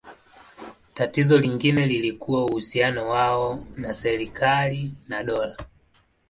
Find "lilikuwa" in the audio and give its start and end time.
1.85-2.45